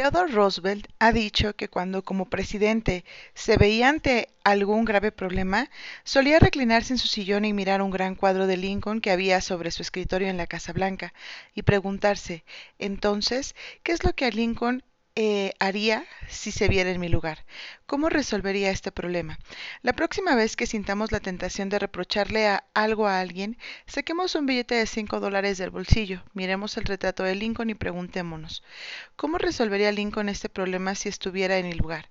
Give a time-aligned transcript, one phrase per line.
[0.00, 5.68] Theodore Roosevelt ha dicho que cuando como presidente se veía ante algún grave problema,
[6.04, 9.70] solía reclinarse en su sillón y mirar un gran cuadro de Lincoln que había sobre
[9.70, 11.12] su escritorio en la Casa Blanca
[11.54, 12.44] y preguntarse,
[12.78, 14.82] entonces, ¿qué es lo que a Lincoln
[15.16, 17.44] eh, haría si se viera en mi lugar?
[17.90, 19.40] ¿Cómo resolvería este problema?
[19.82, 23.58] La próxima vez que sintamos la tentación de reprocharle a algo a alguien,
[23.88, 28.62] saquemos un billete de cinco dólares del bolsillo, miremos el retrato de Lincoln y preguntémonos,
[29.16, 32.10] ¿cómo resolvería Lincoln este problema si estuviera en el lugar?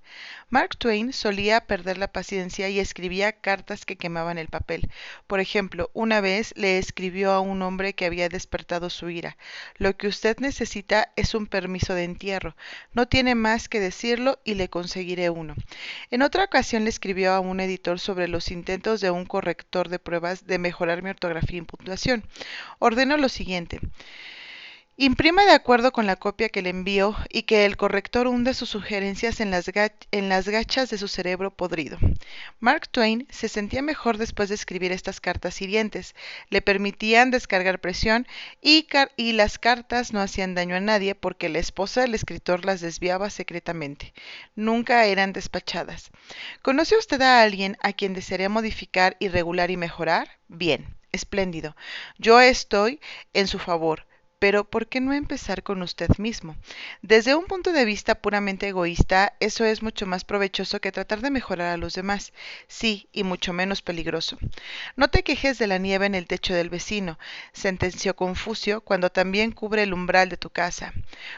[0.49, 4.91] Mark Twain solía perder la paciencia y escribía cartas que quemaban el papel.
[5.27, 9.37] Por ejemplo, una vez le escribió a un hombre que había despertado su ira.
[9.77, 12.57] Lo que usted necesita es un permiso de entierro.
[12.91, 15.55] No tiene más que decirlo y le conseguiré uno.
[16.11, 19.99] En otra ocasión le escribió a un editor sobre los intentos de un corrector de
[19.99, 22.23] pruebas de mejorar mi ortografía y puntuación.
[22.79, 23.79] Ordeno lo siguiente.
[25.01, 28.67] Imprima de acuerdo con la copia que le envío y que el corrector hunde sus
[28.67, 29.71] sugerencias en las,
[30.11, 31.97] en las, gachas de su cerebro podrido.
[32.59, 36.15] Mark Twain se sentía mejor después de escribir estas cartas hirientes.
[36.49, 38.27] Le permitían descargar presión
[38.61, 42.81] y, y las cartas no hacían daño a nadie porque la esposa del escritor las
[42.81, 44.13] desviaba secretamente.
[44.57, 46.11] Nunca eran despachadas.
[46.61, 50.27] ¿Conoce usted a alguien a quien desearía modificar y regular y mejorar?
[50.49, 50.93] Bien.
[51.13, 51.75] Espléndido.
[52.17, 52.99] Yo estoy
[53.33, 54.08] en su favor
[54.39, 56.55] pero ¿por qué no empezar con usted mismo?
[57.01, 61.29] Desde un punto de vista puramente egoísta, eso es mucho más provechoso que tratar de
[61.29, 62.33] mejorar a los demás.
[62.67, 64.37] Sí, y mucho menos peligroso.
[64.95, 67.19] No te quejes de la nieve en el techo del vecino,
[67.51, 70.93] sentenció Confucio cuando también cubre el umbral de tu casa.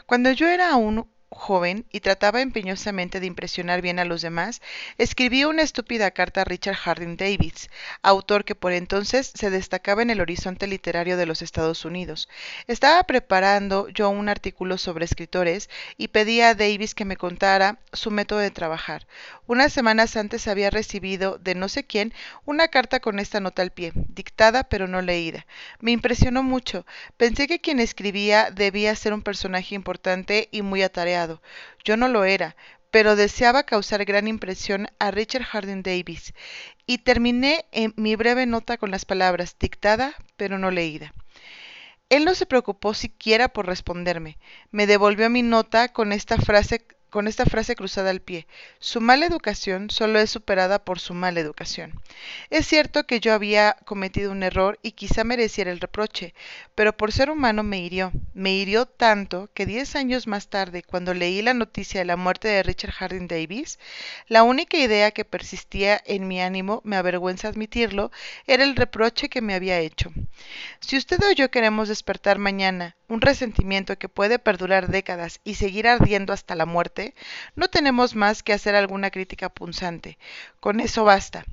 [0.05, 4.61] Cuando yo era aún joven y trataba empeñosamente de impresionar bien a los demás,
[4.97, 7.69] escribió una estúpida carta a Richard Harding Davis,
[8.03, 12.27] autor que por entonces se destacaba en el horizonte literario de los Estados Unidos.
[12.67, 18.11] Estaba preparando yo un artículo sobre escritores y pedí a Davis que me contara su
[18.11, 19.07] método de trabajar.
[19.47, 22.13] Unas semanas antes había recibido de no sé quién
[22.45, 25.45] una carta con esta nota al pie, dictada pero no leída.
[25.79, 26.85] Me impresionó mucho.
[27.15, 31.20] Pensé que quien escribía debía ser un personaje importante y muy atareado
[31.83, 32.55] yo no lo era,
[32.91, 36.33] pero deseaba causar gran impresión a Richard Harding Davis,
[36.85, 41.13] y terminé en mi breve nota con las palabras dictada pero no leída.
[42.09, 44.37] Él no se preocupó siquiera por responderme.
[44.69, 48.47] Me devolvió mi nota con esta frase con esta frase cruzada al pie.
[48.79, 52.01] Su mala educación solo es superada por su mala educación.
[52.49, 56.33] Es cierto que yo había cometido un error y quizá mereciera el reproche,
[56.73, 58.13] pero por ser humano me hirió.
[58.33, 62.47] Me hirió tanto que diez años más tarde, cuando leí la noticia de la muerte
[62.47, 63.77] de Richard Harding Davis,
[64.27, 68.11] la única idea que persistía en mi ánimo, me avergüenza admitirlo,
[68.47, 70.11] era el reproche que me había hecho.
[70.79, 75.85] Si usted o yo queremos despertar mañana un resentimiento que puede perdurar décadas y seguir
[75.87, 77.00] ardiendo hasta la muerte,
[77.55, 80.17] no tenemos más que hacer alguna crítica punzante.
[80.59, 81.43] Con eso basta.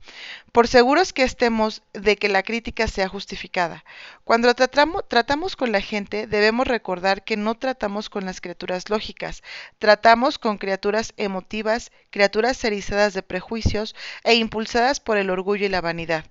[0.52, 3.84] Por seguros que estemos de que la crítica sea justificada.
[4.24, 9.42] Cuando tratamos, con la gente, debemos recordar que no tratamos con las criaturas lógicas,
[9.78, 13.94] tratamos con criaturas emotivas, criaturas erizadas de prejuicios
[14.24, 16.24] e impulsadas por el orgullo y la vanidad.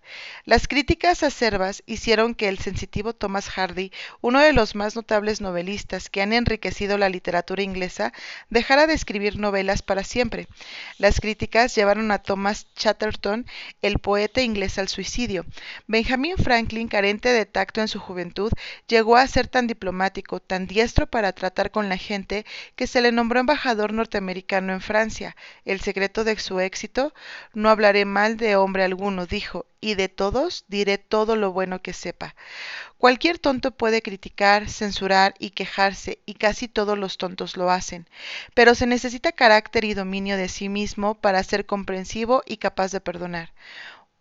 [0.45, 3.91] Las críticas acerbas hicieron que el sensitivo Thomas Hardy,
[4.21, 8.13] uno de los más notables novelistas que han enriquecido la literatura inglesa,
[8.49, 10.49] dejara de escribir novelas para siempre.
[10.97, 13.45] Las críticas llevaron a Thomas Chatterton,
[13.81, 15.45] el poeta inglés, al suicidio.
[15.87, 18.51] Benjamin Franklin, carente de tacto en su juventud,
[18.85, 23.13] llegó a ser tan diplomático, tan diestro para tratar con la gente, que se le
[23.13, 25.37] nombró embajador norteamericano en Francia.
[25.63, 27.13] El secreto de su éxito,
[27.53, 31.93] no hablaré mal de hombre alguno, dijo, y de todos diré todo lo bueno que
[31.93, 32.35] sepa.
[32.97, 38.09] Cualquier tonto puede criticar, censurar y quejarse, y casi todos los tontos lo hacen,
[38.53, 43.01] pero se necesita carácter y dominio de sí mismo para ser comprensivo y capaz de
[43.01, 43.53] perdonar.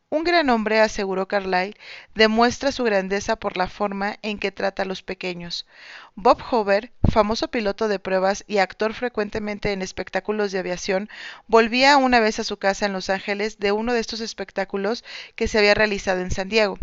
[0.09, 1.77] Un gran hombre, aseguró Carlyle,
[2.15, 5.67] demuestra su grandeza por la forma en que trata a los pequeños.
[6.15, 11.11] Bob Hoover, famoso piloto de pruebas y actor frecuentemente en espectáculos de aviación,
[11.49, 15.05] volvía una vez a su casa en Los Ángeles de uno de estos espectáculos
[15.35, 16.79] que se había realizado en San Diego.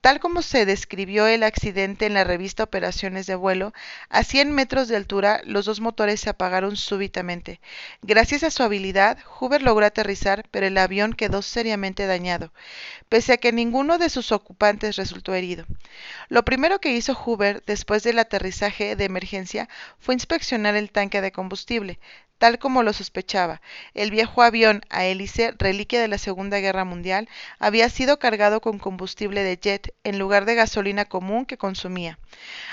[0.00, 3.72] Tal como se describió el accidente en la revista Operaciones de vuelo,
[4.10, 7.60] a 100 metros de altura los dos motores se apagaron súbitamente.
[8.02, 12.52] Gracias a su habilidad, Hoover logró aterrizar, pero el avión quedó seriamente dañado,
[13.08, 15.64] pese a que ninguno de sus ocupantes resultó herido.
[16.28, 19.68] Lo primero que hizo Hoover después del aterrizaje de emergencia
[19.98, 21.98] fue inspeccionar el tanque de combustible.
[22.38, 23.60] Tal como lo sospechaba.
[23.94, 28.78] El viejo avión a hélice, reliquia de la Segunda Guerra Mundial, había sido cargado con
[28.78, 32.18] combustible de jet en lugar de gasolina común que consumía.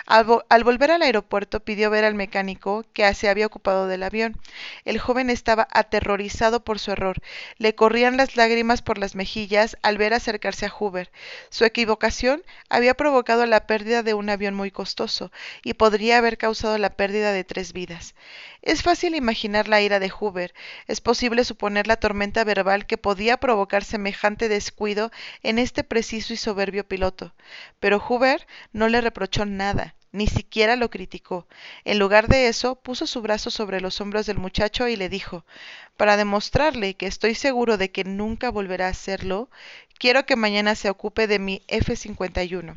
[0.06, 4.38] Al, volver al aeropuerto pidió ver al mecánico que se había ocupado del avión.
[4.84, 7.18] El joven estaba aterrorizado por su error.
[7.58, 11.12] Le corrían las lágrimas por las mejillas al ver acercarse a Hoover.
[11.50, 15.32] Su equivocación había provocado la pérdida de un avión muy costoso
[15.64, 18.14] y podría haber causado la pérdida de tres vidas.
[18.62, 20.54] Es fácil imaginar la ira de Hoover,
[20.88, 25.12] es posible suponer la tormenta verbal que podía provocar semejante descuido
[25.42, 27.34] en este preciso y soberbio piloto.
[27.80, 31.48] Pero Hoover no le reprochó nada, ni siquiera lo criticó.
[31.86, 35.46] En lugar de eso, puso su brazo sobre los hombros del muchacho y le dijo
[35.98, 39.50] para demostrarle que estoy seguro de que nunca volverá a hacerlo,
[39.98, 42.76] quiero que mañana se ocupe de mi F-51.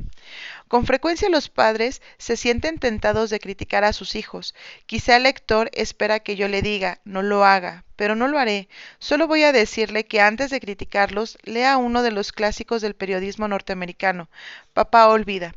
[0.68, 4.54] Con frecuencia los padres se sienten tentados de criticar a sus hijos.
[4.86, 8.68] Quizá el lector espera que yo le diga, no lo haga, pero no lo haré.
[9.00, 13.48] Solo voy a decirle que antes de criticarlos, lea uno de los clásicos del periodismo
[13.48, 14.28] norteamericano,
[14.72, 15.52] Papá Olvida.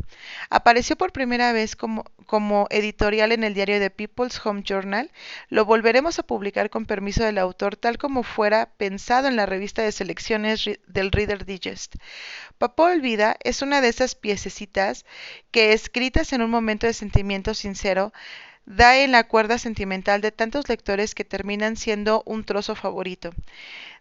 [0.50, 5.12] Apareció por primera vez como, como editorial en el diario The People's Home Journal.
[5.50, 9.84] Lo volveremos a publicar con permiso del autor, tal como fuera pensado en la revista
[9.84, 11.98] de selecciones del Reader Digest.
[12.62, 15.04] Papá Olvida es una de esas piececitas
[15.50, 18.14] que, escritas en un momento de sentimiento sincero,
[18.68, 23.32] da en la cuerda sentimental de tantos lectores que terminan siendo un trozo favorito.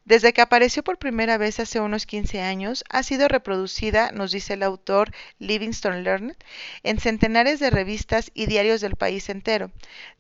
[0.07, 4.55] Desde que apareció por primera vez hace unos 15 años, ha sido reproducida, nos dice
[4.55, 6.37] el autor Livingston Learned,
[6.83, 9.71] en centenares de revistas y diarios del país entero.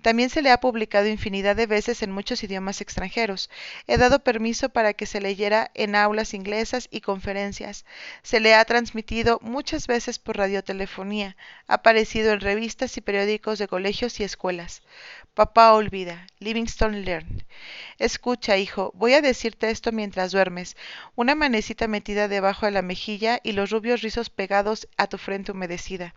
[0.02, 3.50] También se le ha publicado infinidad de veces en muchos idiomas extranjeros.
[3.86, 7.84] He dado permiso para que se leyera en aulas inglesas y conferencias.
[8.22, 11.36] Se le ha transmitido muchas veces por radiotelefonía.
[11.66, 14.82] Ha aparecido en revistas y periódicos de colegios y escuelas.
[15.34, 16.26] Papá olvida.
[16.38, 17.44] Livingston Learned.
[17.98, 20.76] Escucha, hijo, voy a decirte esto mientras duermes.
[21.16, 25.52] Una manecita metida debajo de la mejilla y los rubios rizos pegados a tu frente
[25.52, 26.14] humedecida.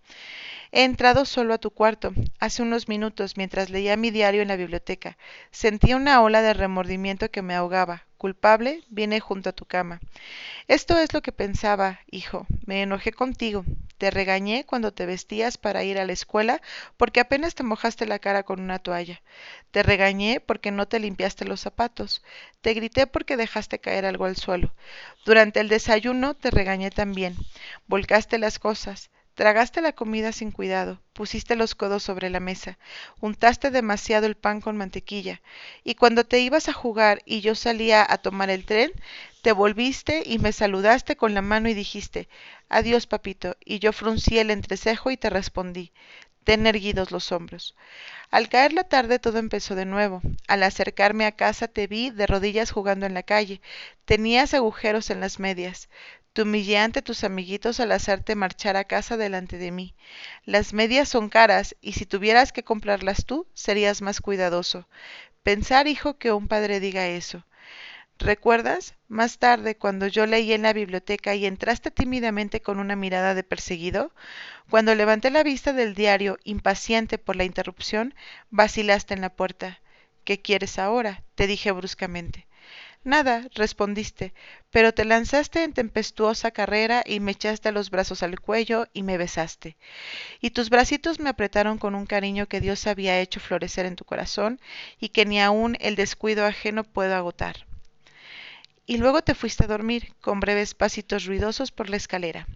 [0.75, 4.55] He entrado solo a tu cuarto, hace unos minutos, mientras leía mi diario en la
[4.55, 5.19] biblioteca.
[5.51, 8.07] Sentí una ola de remordimiento que me ahogaba.
[8.17, 9.99] Culpable, vine junto a tu cama.
[10.67, 12.47] Esto es lo que pensaba, hijo.
[12.65, 13.65] Me enojé contigo.
[13.99, 16.59] Te regañé cuando te vestías para ir a la escuela
[16.97, 19.21] porque apenas te mojaste la cara con una toalla.
[19.69, 22.23] Te regañé porque no te limpiaste los zapatos.
[22.61, 24.73] Te grité porque dejaste caer algo al suelo.
[25.23, 27.35] Durante el desayuno te regañé también.
[27.85, 29.11] Volcaste las cosas.
[29.35, 32.77] Tragaste la comida sin cuidado, pusiste los codos sobre la mesa,
[33.19, 35.41] untaste demasiado el pan con mantequilla,
[35.83, 38.91] y cuando te ibas a jugar y yo salía a tomar el tren,
[39.41, 42.29] te volviste y me saludaste con la mano y dijiste
[42.69, 45.91] Adiós, papito, y yo fruncí el entrecejo y te respondí
[46.43, 47.75] Ten erguidos los hombros.
[48.29, 50.21] Al caer la tarde todo empezó de nuevo.
[50.47, 53.61] Al acercarme a casa te vi de rodillas jugando en la calle.
[54.05, 55.89] Tenías agujeros en las medias.
[56.33, 59.93] Te humillé ante tus amiguitos al hacerte marchar a casa delante de mí.
[60.45, 64.87] Las medias son caras, y si tuvieras que comprarlas tú, serías más cuidadoso.
[65.43, 67.45] Pensar, hijo, que un padre diga eso.
[68.17, 68.95] ¿Recuerdas?
[69.07, 73.43] Más tarde, cuando yo leí en la biblioteca y entraste tímidamente con una mirada de
[73.43, 74.11] perseguido,
[74.71, 78.15] cuando levanté la vista del diario, impaciente por la interrupción,
[78.49, 79.81] vacilaste en la puerta.
[80.23, 81.21] ¿Qué quieres ahora?
[81.35, 82.47] te dije bruscamente.
[83.05, 84.33] Nada, respondiste,
[84.71, 89.17] pero te lanzaste en tempestuosa carrera y me echaste los brazos al cuello y me
[89.17, 89.75] besaste.
[90.39, 94.05] Y tus bracitos me apretaron con un cariño que Dios había hecho florecer en tu
[94.05, 94.61] corazón
[95.01, 97.67] y que ni aun el descuido ajeno puedo agotar.
[98.85, 102.47] Y luego te fuiste a dormir, con breves pasitos ruidosos por la escalera.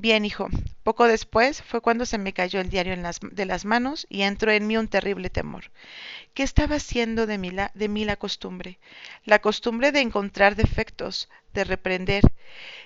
[0.00, 0.48] Bien, hijo.
[0.82, 2.96] Poco después fue cuando se me cayó el diario
[3.32, 5.70] de las manos y entró en mí un terrible temor.
[6.34, 8.78] ¿Qué estaba haciendo de mí, la, de mí la costumbre?
[9.24, 12.24] La costumbre de encontrar defectos, de reprender.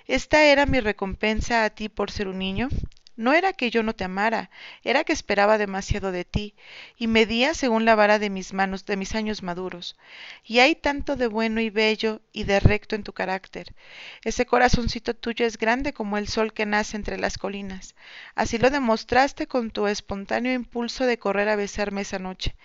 [0.07, 2.69] ¿Esta era mi recompensa a ti por ser un niño?
[3.15, 4.49] No era que yo no te amara,
[4.83, 6.55] era que esperaba demasiado de ti,
[6.97, 9.95] y medía según la vara de mis manos, de mis años maduros.
[10.43, 13.75] Y hay tanto de bueno y bello y de recto en tu carácter.
[14.23, 17.93] Ese corazoncito tuyo es grande como el sol que nace entre las colinas.
[18.33, 22.55] Así lo demostraste con tu espontáneo impulso de correr a besarme esa noche.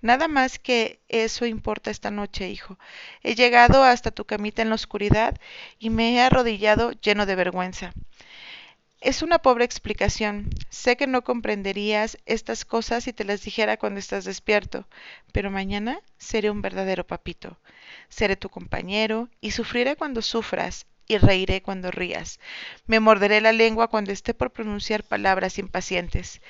[0.00, 2.78] Nada más que eso importa esta noche, hijo.
[3.22, 5.40] He llegado hasta tu camita en la oscuridad
[5.78, 7.92] y me he arrodillado lleno de vergüenza.
[9.02, 10.48] Es una pobre explicación.
[10.70, 14.86] Sé que no comprenderías estas cosas si te las dijera cuando estás despierto,
[15.32, 17.58] pero mañana seré un verdadero papito.
[18.08, 22.38] Seré tu compañero y sufriré cuando sufras y reiré cuando rías.
[22.86, 26.40] Me morderé la lengua cuando esté por pronunciar palabras impacientes.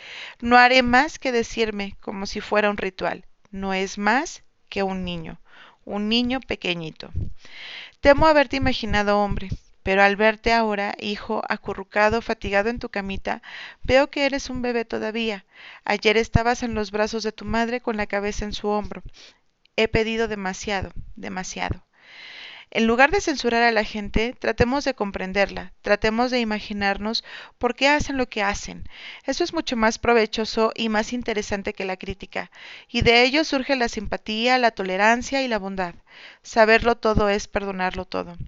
[0.42, 3.24] No haré más que decirme como si fuera un ritual.
[3.50, 5.40] No es más que un niño,
[5.86, 7.12] un niño pequeñito.
[8.02, 9.48] Temo haberte imaginado hombre,
[9.82, 13.42] pero al verte ahora, hijo, acurrucado, fatigado en tu camita,
[13.82, 15.44] veo que eres un bebé todavía.
[15.84, 19.02] Ayer estabas en los brazos de tu madre con la cabeza en su hombro.
[19.76, 21.84] He pedido demasiado, demasiado.
[22.74, 27.22] En lugar de censurar a la gente, tratemos de comprenderla, tratemos de imaginarnos
[27.58, 28.88] por qué hacen lo que hacen.
[29.26, 32.50] Eso es mucho más provechoso y más interesante que la crítica,
[32.88, 35.94] y de ello surge la simpatía, la tolerancia y la bondad.
[36.42, 38.38] Saberlo todo es perdonarlo todo.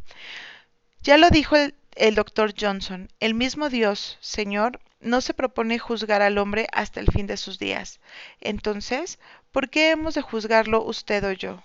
[1.04, 1.54] Ya lo dijo
[1.96, 7.08] el, doctor Johnson, el mismo Dios, Señor, no se propone juzgar al hombre hasta el
[7.12, 8.00] fin de sus días.
[8.40, 9.18] Entonces,
[9.52, 11.62] ¿por qué hemos de juzgarlo usted o yo?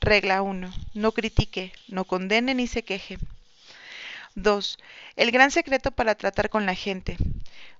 [0.00, 0.72] Regla 1.
[0.94, 3.18] No critique, no condene ni se queje.
[4.34, 4.78] 2.
[5.14, 7.16] El gran secreto para tratar con la gente.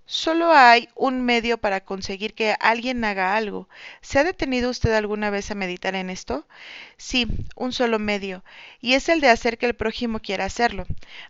[0.07, 3.69] Solo hay un medio para conseguir que alguien haga algo.
[4.01, 6.47] ¿Se ha detenido usted alguna vez a meditar en esto?
[7.03, 7.27] Sí,
[7.57, 8.45] un solo medio,
[8.79, 10.85] y es el de hacer que el prójimo quiera hacerlo.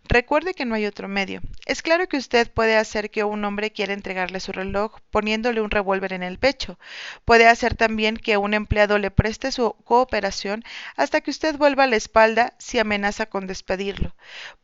[0.08, 1.40] Recuerde que no hay otro medio.
[1.64, 5.70] Es claro que usted puede hacer que un hombre quiera entregarle su reloj poniéndole un
[5.70, 6.76] revólver en el pecho.
[7.24, 10.64] Puede hacer también que un empleado le preste su cooperación
[10.96, 14.16] hasta que usted vuelva la espalda si amenaza con despedirlo.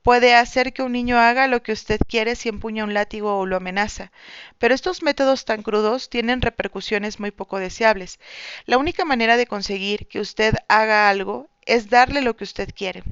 [0.03, 3.47] Puede hacer que un niño haga lo que usted quiere si empuña un látigo o
[3.47, 4.11] lo amenaza
[4.59, 8.19] pero estos métodos tan crudos tienen repercusiones muy poco deseables.
[8.65, 13.03] La única manera de conseguir que usted haga algo es darle lo que usted quiere.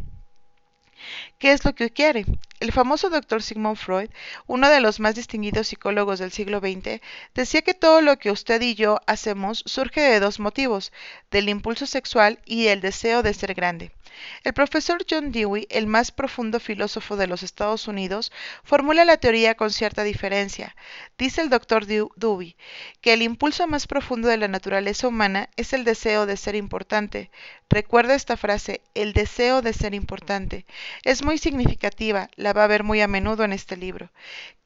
[1.39, 2.25] ¿Qué es lo que quiere?
[2.61, 4.09] El famoso doctor Sigmund Freud,
[4.47, 7.01] uno de los más distinguidos psicólogos del siglo XX,
[7.35, 10.93] decía que todo lo que usted y yo hacemos surge de dos motivos,
[11.31, 13.93] del impulso sexual y el deseo de ser grande.
[14.43, 19.55] El profesor John Dewey, el más profundo filósofo de los Estados Unidos, formula la teoría
[19.55, 20.77] con cierta diferencia.
[21.19, 22.57] Dice el doctor Dewey
[23.01, 27.31] que el impulso más profundo de la naturaleza humana es el deseo de ser importante.
[27.71, 30.67] Recuerda esta frase, el deseo de ser importante.
[31.05, 34.11] Es muy significativa, la va a ver muy a menudo en este libro.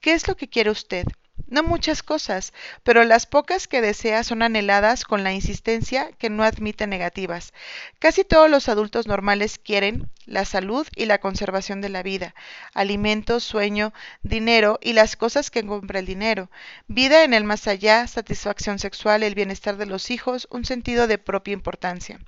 [0.01, 1.07] ¿Qué es lo que quiere usted?
[1.47, 2.53] No muchas cosas,
[2.83, 7.53] pero las pocas que desea son anheladas con la insistencia que no admite negativas.
[7.99, 12.35] Casi todos los adultos normales quieren la salud y la conservación de la vida,
[12.75, 16.51] alimentos, sueño, dinero y las cosas que compra el dinero,
[16.87, 21.19] vida en el más allá, satisfacción sexual, el bienestar de los hijos, un sentido de
[21.19, 22.21] propia importancia.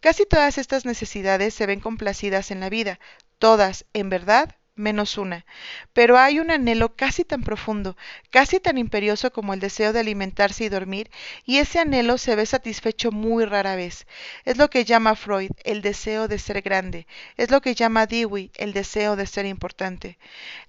[0.00, 3.00] Casi todas estas necesidades se ven complacidas en la vida,
[3.38, 5.46] todas, en verdad, menos una.
[5.94, 7.96] Pero hay un anhelo casi tan profundo,
[8.30, 11.10] casi tan imperioso como el deseo de alimentarse y dormir,
[11.46, 14.06] y ese anhelo se ve satisfecho muy rara vez.
[14.44, 18.50] Es lo que llama Freud el deseo de ser grande, es lo que llama Dewey
[18.56, 20.18] el deseo de ser importante.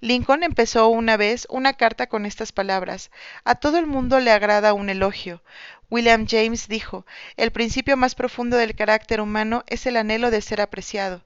[0.00, 3.10] Lincoln empezó una vez una carta con estas palabras
[3.44, 5.42] A todo el mundo le agrada un elogio.
[5.90, 10.60] William James dijo, el principio más profundo del carácter humano es el anhelo de ser
[10.60, 11.24] apreciado.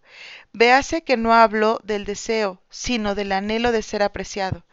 [0.53, 4.65] Véase que no habló del deseo, sino del anhelo de ser apreciado.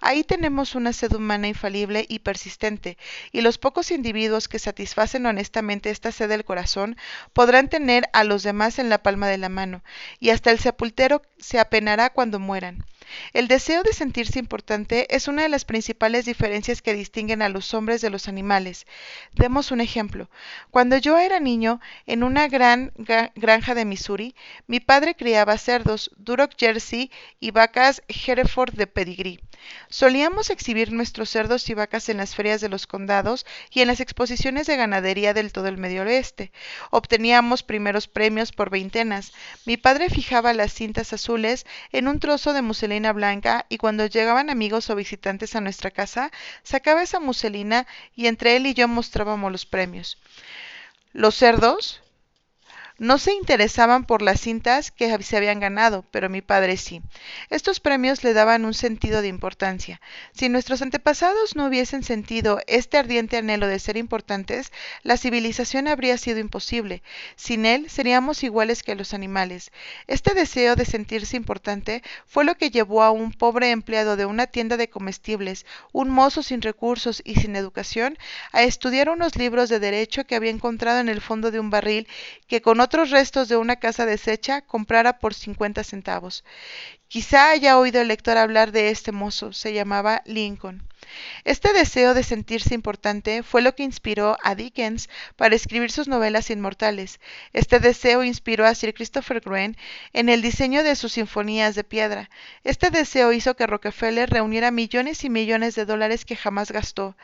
[0.00, 2.96] Ahí tenemos una sed humana infalible y persistente,
[3.32, 6.96] y los pocos individuos que satisfacen honestamente esta sed del corazón
[7.32, 9.82] podrán tener a los demás en la palma de la mano,
[10.20, 12.84] y hasta el sepultero se apenará cuando mueran.
[13.32, 17.72] El deseo de sentirse importante es una de las principales diferencias que distinguen a los
[17.74, 18.86] hombres de los animales.
[19.34, 20.28] Demos un ejemplo.
[20.70, 22.92] Cuando yo era niño, en una gran
[23.34, 24.34] granja de Missouri,
[24.66, 27.10] mi padre criaba cerdos, Duroc Jersey
[27.40, 29.40] y vacas Hereford de pedigrí.
[29.88, 34.00] Solíamos exhibir nuestros cerdos y vacas en las ferias de los condados y en las
[34.00, 36.52] exposiciones de ganadería del todo el medio oeste.
[36.90, 39.32] Obteníamos primeros premios por veintenas.
[39.66, 44.50] Mi padre fijaba las cintas azules en un trozo de muselina blanca y cuando llegaban
[44.50, 46.30] amigos o visitantes a nuestra casa,
[46.62, 50.18] sacaba esa muselina y entre él y yo mostrábamos los premios.
[51.12, 52.02] Los cerdos,
[52.98, 57.00] no se interesaban por las cintas que se habían ganado, pero mi padre sí.
[57.48, 60.00] Estos premios le daban un sentido de importancia.
[60.32, 64.72] Si nuestros antepasados no hubiesen sentido este ardiente anhelo de ser importantes,
[65.04, 67.02] la civilización habría sido imposible.
[67.36, 69.70] Sin él seríamos iguales que los animales.
[70.08, 74.48] Este deseo de sentirse importante fue lo que llevó a un pobre empleado de una
[74.48, 78.18] tienda de comestibles, un mozo sin recursos y sin educación,
[78.52, 82.08] a estudiar unos libros de derecho que había encontrado en el fondo de un barril
[82.48, 86.42] que con otros restos de una casa deshecha comprara por cincuenta centavos.
[87.06, 90.82] Quizá haya oído el lector hablar de este mozo, se llamaba Lincoln.
[91.44, 96.50] Este deseo de sentirse importante fue lo que inspiró a Dickens para escribir sus novelas
[96.50, 97.20] inmortales.
[97.52, 99.76] Este deseo inspiró a Sir Christopher Wren
[100.12, 102.30] en el diseño de sus sinfonías de piedra.
[102.64, 107.16] Este deseo hizo que Rockefeller reuniera millones y millones de dólares que jamás gastó.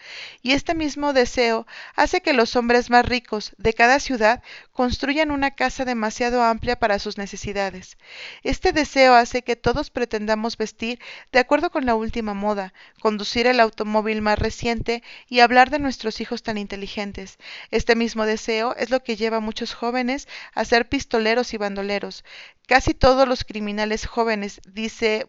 [0.43, 1.67] Y este mismo deseo
[1.97, 6.99] hace que los hombres más ricos de cada ciudad construyan una casa demasiado amplia para
[6.99, 7.97] sus necesidades.
[8.43, 10.99] Este deseo hace que todos pretendamos vestir
[11.33, 16.21] de acuerdo con la última moda, conducir el automóvil más reciente y hablar de nuestros
[16.21, 17.39] hijos tan inteligentes.
[17.71, 22.25] Este mismo deseo es lo que lleva a muchos jóvenes a ser pistoleros y bandoleros.
[22.67, 25.27] Casi todos los criminales jóvenes, dice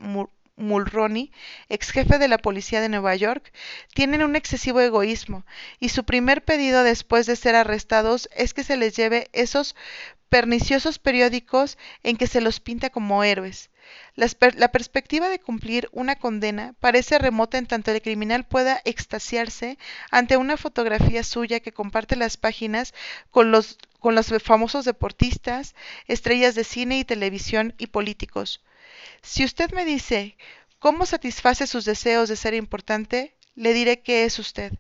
[0.56, 1.32] Mulroney,
[1.70, 3.52] ex jefe de la policía de Nueva York,
[3.94, 5.46] tienen un excesivo egoísmo
[5.80, 9.76] y su primer pedido después de ser arrestados es que se les lleve esos
[10.30, 13.70] perniciosos periódicos en que se los pinta como héroes.
[14.16, 19.78] La, perspectiva de cumplir una condena parece remota en tanto el criminal pueda extasiarse
[20.10, 22.94] ante una fotografía suya que comparte las páginas
[23.32, 23.78] con los,
[24.42, 25.76] famosos deportistas,
[26.08, 28.62] estrellas de cine y televisión y políticos.
[29.22, 30.38] Si usted me dice
[30.80, 34.74] cómo satisface sus deseos de ser importante, le diré que es usted.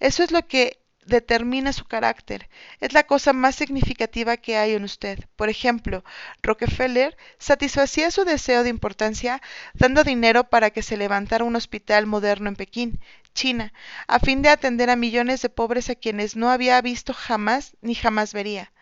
[0.00, 2.48] Eso es lo que determina su carácter.
[2.80, 5.20] Es la cosa más significativa que hay en usted.
[5.36, 6.04] Por ejemplo,
[6.42, 9.40] Rockefeller satisfacía su deseo de importancia
[9.72, 13.00] dando dinero para que se levantara un hospital moderno en Pekín,
[13.34, 13.72] China,
[14.06, 17.94] a fin de atender a millones de pobres a quienes no había visto jamás ni
[17.94, 18.72] jamás vería.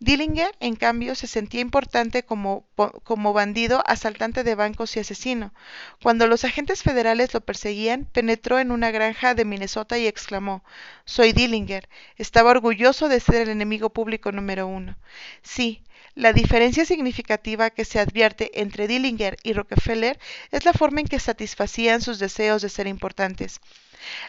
[0.00, 2.64] Dillinger, en cambio, se sentía importante como,
[3.04, 5.52] como, bandido, asaltante de bancos y asesino.
[6.02, 10.64] Cuando los agentes federales lo perseguían, penetró en una granja de Minnesota y exclamó
[11.04, 11.88] Soy Dillinger.
[12.16, 14.96] Estaba orgulloso de ser el enemigo público número uno.
[15.42, 15.82] Sí,
[16.14, 20.18] la diferencia significativa que se advierte entre Dillinger y Rockefeller
[20.50, 23.60] es la forma en que satisfacían sus deseos de ser importantes.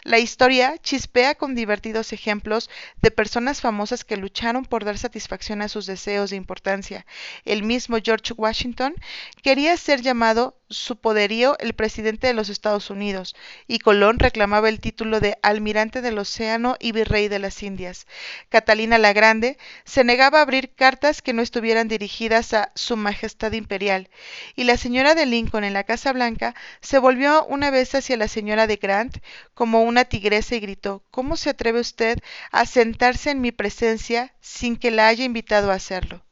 [0.04, 5.68] La historia chispea con divertidos ejemplos de personas famosas que lucharon por dar satisfacción a
[5.68, 7.06] sus deseos de importancia.
[7.44, 8.94] El mismo George Washington
[9.42, 13.34] quería ser llamado su poderío el presidente de los Estados Unidos,
[13.66, 18.06] y Colón reclamaba el título de almirante del océano y virrey de las Indias.
[18.48, 23.52] Catalina la Grande se negaba a abrir cartas que no estuvieran dirigidas a su majestad
[23.52, 24.08] imperial,
[24.56, 28.28] y la señora de Lincoln en la Casa Blanca se volvió una vez hacia la
[28.28, 29.18] señora de Grant
[29.54, 32.18] como una tigresa y gritó ¿Cómo se atreve usted
[32.50, 36.24] a sentarse en mi presencia sin que la haya invitado a hacerlo?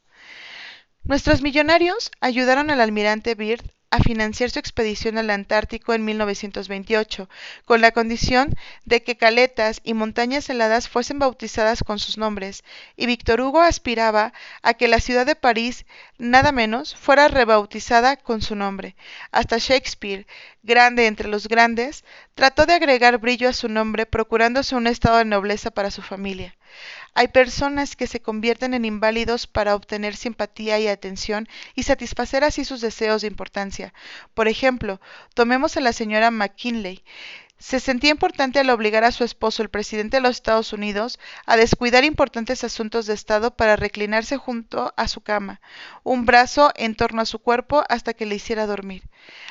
[1.03, 7.29] Nuestros millonarios ayudaron al almirante Byrd a financiar su expedición al Antártico en 1928,
[7.65, 12.63] con la condición de que caletas y montañas heladas fuesen bautizadas con sus nombres,
[12.97, 15.87] y Víctor Hugo aspiraba a que la ciudad de París,
[16.19, 18.95] nada menos, fuera rebautizada con su nombre.
[19.33, 20.27] Hasta Shakespeare,
[20.63, 25.25] grande entre los grandes, trató de agregar brillo a su nombre procurándose un estado de
[25.25, 26.55] nobleza para su familia.
[27.15, 32.65] Hay personas que se convierten en inválidos para obtener simpatía y atención y satisfacer así
[32.65, 33.93] sus deseos de importancia.
[34.35, 35.01] Por ejemplo,
[35.35, 37.03] tomemos a la señora McKinley.
[37.61, 41.59] Se sentía importante al obligar a su esposo, el presidente de los Estados Unidos, a
[41.59, 45.61] descuidar importantes asuntos de Estado para reclinarse junto a su cama,
[46.03, 49.03] un brazo en torno a su cuerpo hasta que le hiciera dormir.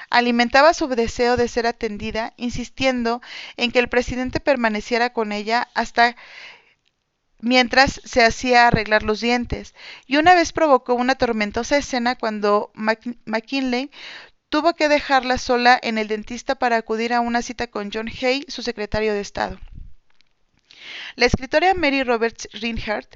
[0.09, 3.21] Alimentaba su deseo de ser atendida, insistiendo
[3.57, 6.15] en que el presidente permaneciera con ella hasta
[7.39, 9.73] mientras se hacía arreglar los dientes,
[10.05, 13.91] y una vez provocó una tormentosa escena cuando McKinley
[14.49, 18.45] tuvo que dejarla sola en el dentista para acudir a una cita con John Hay,
[18.47, 19.59] su secretario de Estado.
[21.15, 23.15] La escritora Mary Roberts Rinehart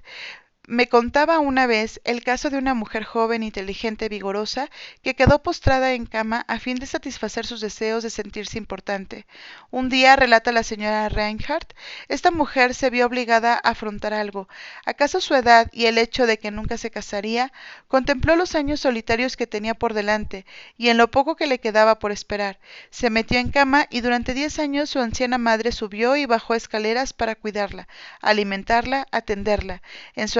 [0.65, 4.69] me contaba una vez el caso de una mujer joven, inteligente, vigorosa,
[5.01, 9.25] que quedó postrada en cama a fin de satisfacer sus deseos de sentirse importante.
[9.71, 11.73] Un día, relata la señora Reinhardt,
[12.07, 14.47] esta mujer se vio obligada a afrontar algo.
[14.85, 17.51] ¿Acaso su edad y el hecho de que nunca se casaría?
[17.89, 20.45] Contempló los años solitarios que tenía por delante
[20.77, 22.59] y en lo poco que le quedaba por esperar.
[22.89, 27.11] Se metió en cama y durante diez años su anciana madre subió y bajó escaleras
[27.11, 27.89] para cuidarla,
[28.21, 29.81] alimentarla, atenderla.
[30.15, 30.39] En su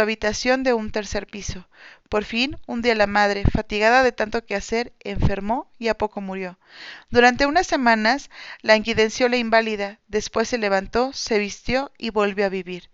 [0.64, 1.68] de un tercer piso.
[2.14, 6.22] Por fin, un día la madre, fatigada de tanto que hacer, enfermó y a poco
[6.22, 6.60] murió.
[7.10, 8.30] Durante unas semanas
[8.62, 12.92] la inquidenció la inválida, después se levantó, se vistió y volvió a vivir.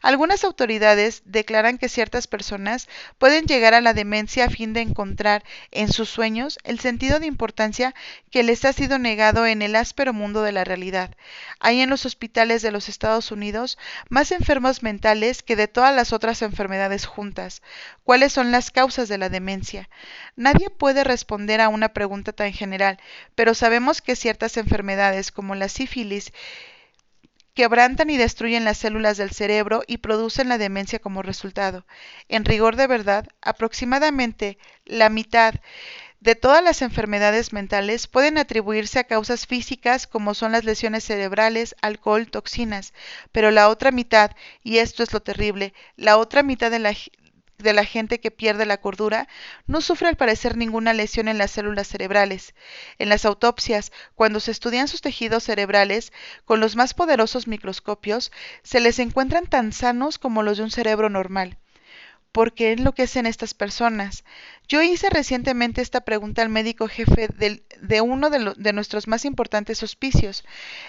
[0.00, 5.44] Algunas autoridades declaran que ciertas personas pueden llegar a la demencia a fin de encontrar
[5.70, 7.94] en sus sueños el sentido de importancia
[8.30, 11.14] que les ha sido negado en el áspero mundo de la realidad.
[11.60, 16.12] Hay en los hospitales de los Estados Unidos más enfermos mentales que de todas las
[16.12, 17.62] otras enfermedades juntas.
[18.02, 19.88] ¿Cuáles son las las causas de la demencia.
[20.36, 23.00] Nadie puede responder a una pregunta tan general,
[23.34, 26.32] pero sabemos que ciertas enfermedades como la sífilis
[27.54, 31.84] quebrantan y destruyen las células del cerebro y producen la demencia como resultado.
[32.28, 35.56] En rigor de verdad, aproximadamente la mitad
[36.20, 41.74] de todas las enfermedades mentales pueden atribuirse a causas físicas como son las lesiones cerebrales,
[41.82, 42.94] alcohol, toxinas,
[43.32, 44.30] pero la otra mitad,
[44.62, 46.94] y esto es lo terrible, la otra mitad de la,
[47.62, 49.28] de la gente que pierde la cordura
[49.66, 52.54] no sufre al parecer ninguna lesión en las células cerebrales.
[52.98, 56.12] En las autopsias, cuando se estudian sus tejidos cerebrales
[56.44, 61.08] con los más poderosos microscopios, se les encuentran tan sanos como los de un cerebro
[61.08, 61.58] normal.
[62.32, 64.24] ¿Por qué enloquecen estas personas?
[64.72, 69.82] Yo hice recientemente esta pregunta al médico jefe de, uno de, de, nuestros más importantes
[69.82, 70.44] hospicios.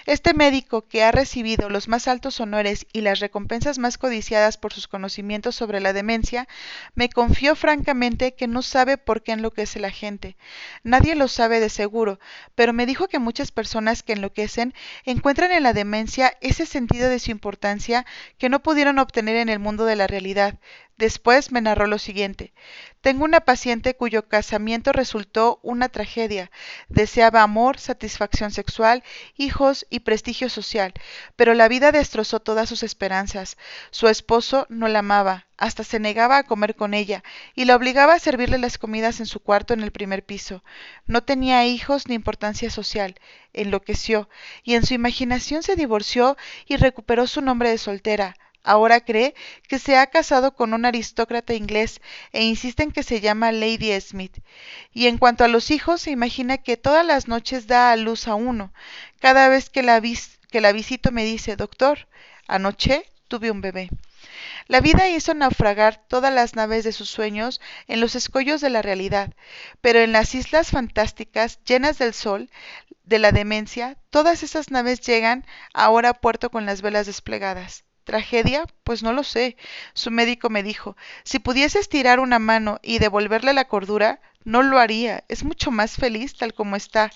[0.06, 4.72] Este médico, que ha recibido los más altos honores y las recompensas más codiciadas por
[4.72, 6.48] sus conocimientos sobre la demencia,
[6.94, 10.38] me confió francamente que no sabe por qué enloquece la gente.
[10.82, 12.18] Nadie lo sabe de seguro,
[12.54, 14.72] pero me dijo que muchas personas que enloquecen
[15.04, 18.06] encuentran en la demencia ese sentido de su importancia
[18.38, 20.58] que no pudieron obtener en el mundo de la realidad.
[20.96, 22.54] Después me narró lo siguiente.
[23.04, 26.50] Tengo una paciente cuyo casamiento resultó una tragedia.
[26.88, 29.02] Deseaba amor, satisfacción sexual,
[29.36, 30.94] hijos y prestigio social,
[31.36, 33.58] pero la vida destrozó todas sus esperanzas.
[33.90, 37.22] Su esposo no la amaba, hasta se negaba a comer con ella,
[37.54, 40.64] y la obligaba a servirle las comidas en su cuarto en el primer piso.
[41.06, 43.16] No tenía hijos ni importancia social.
[43.52, 44.30] Enloqueció,
[44.62, 48.34] y en su imaginación se divorció y recuperó su nombre de soltera
[48.64, 49.34] Ahora cree
[49.68, 52.00] que se ha casado con un aristócrata inglés
[52.32, 54.38] e insiste en que se llama Lady Smith.
[54.92, 58.26] Y en cuanto a los hijos, se imagina que todas las noches da a luz
[58.26, 58.72] a uno.
[59.20, 60.00] Cada vez que la,
[60.50, 62.08] que la visito me dice, doctor,
[62.48, 63.90] anoche tuve un bebé.
[64.66, 68.80] La vida hizo naufragar todas las naves de sus sueños en los escollos de la
[68.80, 69.34] realidad,
[69.82, 72.48] pero en las islas fantásticas llenas del sol,
[73.04, 77.83] de la demencia, todas esas naves llegan ahora a puerto con las velas desplegadas.
[78.04, 78.66] ¿Tragedia?
[78.84, 79.56] Pues no lo sé.
[79.94, 84.78] Su médico me dijo, si pudiese estirar una mano y devolverle la cordura, no lo
[84.78, 85.24] haría.
[85.28, 87.10] Es mucho más feliz tal como está.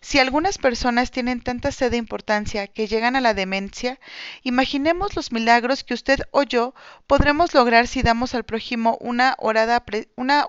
[0.00, 3.98] Si algunas personas tienen tanta sed de importancia que llegan a la demencia,
[4.44, 6.74] imaginemos los milagros que usted o yo
[7.08, 10.46] podremos lograr si damos al prójimo una orada, una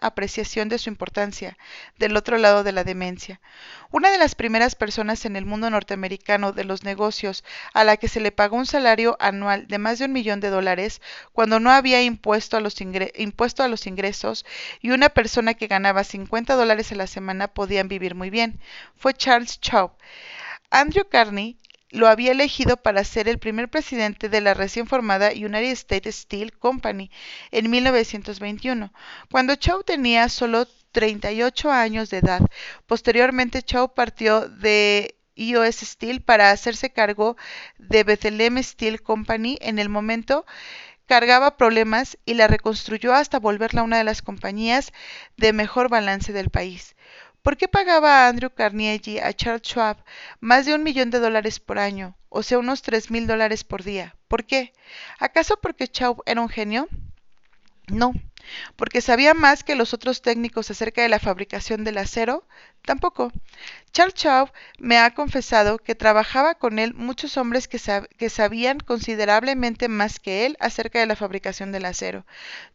[0.00, 1.56] apreciación de su importancia,
[1.98, 3.40] del otro lado de la demencia.
[3.92, 7.42] Una de las primeras personas en el mundo norteamericano de los negocios
[7.74, 10.48] a la que se le pagó un salario anual de más de un millón de
[10.48, 11.00] dólares
[11.32, 12.80] cuando no había impuesto a los,
[13.86, 14.46] ingresos
[14.80, 18.60] y una persona que ganaba 50 dólares a la semana podían vivir muy bien
[18.96, 19.90] fue Charles Schwab.
[20.70, 21.58] Andrew Carney
[21.90, 26.52] lo había elegido para ser el primer presidente de la recién formada United States Steel
[26.52, 27.10] Company
[27.50, 28.92] en 1921,
[29.32, 32.40] cuando Chow tenía solo 38 años de edad.
[32.86, 37.36] Posteriormente, Chow partió de US Steel para hacerse cargo
[37.78, 40.44] de Bethlehem Steel Company en el momento
[41.10, 44.92] cargaba problemas y la reconstruyó hasta volverla una de las compañías
[45.36, 46.94] de mejor balance del país.
[47.42, 49.96] ¿Por qué pagaba Andrew Carnegie a Charles Schwab
[50.38, 53.82] más de un millón de dólares por año, o sea, unos tres mil dólares por
[53.82, 54.14] día?
[54.28, 54.72] ¿Por qué?
[55.18, 56.86] ¿Acaso porque Schwab era un genio?
[57.88, 58.12] No,
[58.76, 62.44] porque sabía más que los otros técnicos acerca de la fabricación del acero,
[62.84, 63.32] tampoco.
[63.92, 70.20] Charles Schwab me ha confesado que trabajaba con él muchos hombres que, sabían considerablemente más
[70.20, 72.24] que él acerca de la fabricación del acero.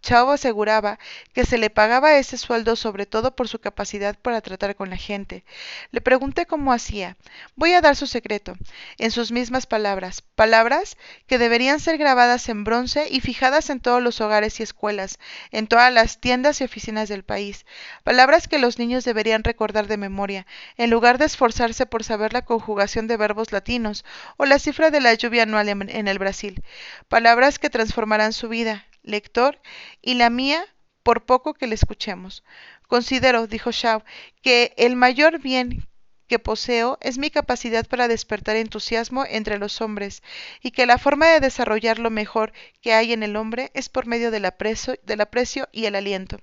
[0.04, 1.00] Schwab aseguraba
[1.34, 4.98] que se le pagaba ese sueldo sobre todo por su capacidad para tratar con la
[4.98, 5.46] gente.
[5.92, 7.16] Le pregunté cómo hacía.
[7.56, 8.58] Voy a dar su secreto,
[8.98, 10.98] en sus mismas palabras, palabras
[11.28, 15.18] que deberían ser grabadas en bronce y fijadas en todos los hogares y escuelas,
[15.56, 17.66] en todas las tiendas y oficinas del país,
[18.04, 22.44] palabras que los niños deberían recordar de memoria, en lugar de esforzarse por saber la
[22.44, 24.04] conjugación de verbos latinos
[24.36, 26.62] o la cifra de la lluvia anual en, el Brasil,
[27.08, 29.62] palabras que transformarán su vida, lector,
[30.02, 30.66] y la mía
[31.04, 32.44] por poco que le escuchemos.
[32.88, 34.04] Considero, dijo Shaw,
[34.42, 35.88] que el mayor bien
[36.28, 40.24] que poseo es mi capacidad para despertar entusiasmo entre los hombres,
[40.62, 44.06] y que la forma de desarrollar lo mejor que hay en el hombre es por
[44.06, 46.40] medio del aprecio, del aprecio y el aliento.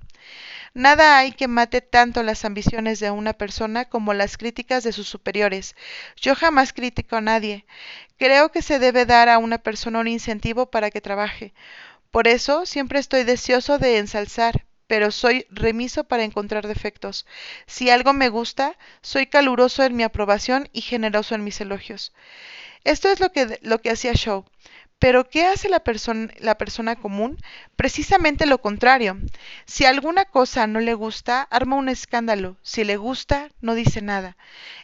[0.75, 5.07] Nada hay que mate tanto las ambiciones de una persona como las críticas de sus
[5.07, 5.77] superiores.
[6.17, 7.67] Yo jamás critico a nadie.
[8.19, 11.53] Creo que se debe dar a una persona un incentivo para que trabaje.
[12.11, 17.25] Por eso siempre estoy deseoso de ensalzar, pero soy remiso para encontrar defectos.
[17.67, 22.13] Si algo me gusta, soy caluroso en mi aprobación y generoso en mis elogios.
[22.85, 24.45] Esto es lo que, lo que hacía Shaw
[24.99, 25.83] Pero ¿qué hace la,
[26.41, 27.39] la persona común?
[27.75, 29.17] Precisamente lo contrario.
[29.65, 32.59] Si alguna cosa no le gusta, arma un escándalo.
[32.63, 34.37] Si le gusta, no dice nada.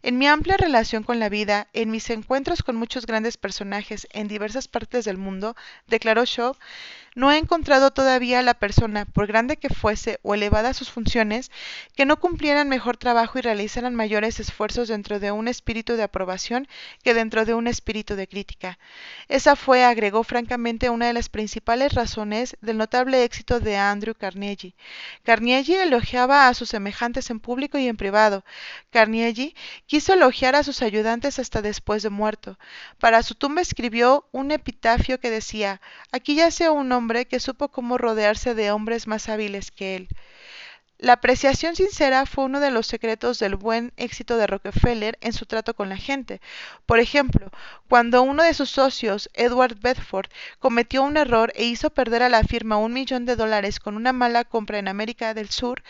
[0.03, 4.27] En mi amplia relación con la vida, en mis encuentros con muchos grandes personajes en
[4.27, 5.55] diversas partes del mundo,
[5.87, 6.57] declaró Shaw,
[7.19, 11.51] no he encontrado todavía la persona, por grande que fuese o elevada sus funciones,
[11.97, 16.69] que no cumplieran mejor trabajo y realizaran mayores esfuerzos dentro de un espíritu de aprobación
[17.03, 18.79] que dentro de un espíritu de crítica.
[19.27, 24.77] Esa fue, agregó francamente, una de las principales razones del notable éxito de Andrew Carnegie.
[25.25, 28.45] Carnegie elogiaba a sus semejantes en público y en privado.
[28.91, 32.61] Carnegie quiso elogiar a sus ayudantes hasta después de muerto.
[33.01, 35.81] Para su tumba escribió un epitafio que decía
[36.13, 40.09] Aquí yace un hombre que supo cómo rodearse de hombres más hábiles que él.
[41.01, 45.47] La apreciación sincera fue uno de los secretos del buen éxito de Rockefeller en su
[45.47, 46.41] trato con la gente.
[46.87, 47.53] Por ejemplo,
[47.89, 52.43] cuando uno de sus socios, Edward Bedford, cometió un error e hizo perder a la
[52.43, 55.85] firma un millón de dólares con una mala compra en América del Sur,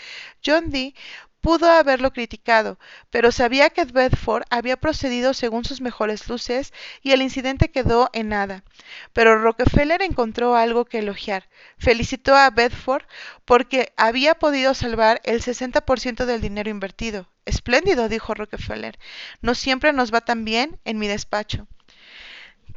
[0.44, 0.94] John Dee
[1.40, 2.78] Pudo haberlo criticado,
[3.10, 8.30] pero sabía que Bedford había procedido según sus mejores luces y el incidente quedó en
[8.30, 8.64] nada.
[9.12, 11.48] Pero Rockefeller encontró algo que elogiar.
[11.78, 13.04] Felicitó a Bedford
[13.44, 17.28] porque había podido salvar el 60% del dinero invertido.
[17.44, 18.98] Espléndido, dijo Rockefeller.
[19.40, 21.68] No siempre nos va tan bien en mi despacho.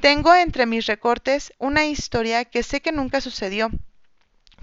[0.02, 3.70] Tengo entre mis recortes una historia que sé que nunca sucedió,